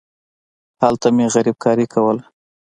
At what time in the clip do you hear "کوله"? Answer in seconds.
1.93-2.23